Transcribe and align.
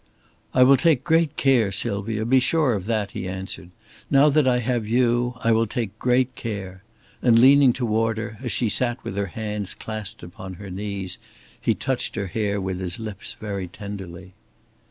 "I 0.51 0.63
will 0.63 0.77
take 0.77 1.03
great 1.03 1.37
care, 1.37 1.71
Sylvia. 1.71 2.25
Be 2.25 2.39
sure 2.39 2.73
of 2.73 2.87
that," 2.87 3.11
he 3.11 3.27
answered. 3.27 3.69
"Now 4.09 4.29
that 4.29 4.47
I 4.47 4.57
have 4.57 4.87
you, 4.87 5.35
I 5.43 5.51
will 5.51 5.67
take 5.67 5.99
great 5.99 6.33
care," 6.33 6.81
and 7.21 7.37
leaning 7.37 7.71
toward 7.71 8.17
her, 8.17 8.39
as 8.41 8.51
she 8.51 8.67
sat 8.67 9.03
with 9.03 9.15
her 9.15 9.27
hands 9.37 9.75
clasped 9.75 10.23
upon 10.23 10.55
her 10.55 10.71
knees, 10.71 11.19
he 11.61 11.75
touched 11.75 12.15
her 12.15 12.25
hair 12.25 12.59
with 12.59 12.79
his 12.79 12.97
lips 12.99 13.35
very 13.39 13.67
tenderly. 13.67 14.33